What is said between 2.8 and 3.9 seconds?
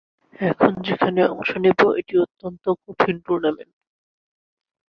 কঠিন টুর্নামেন্ট।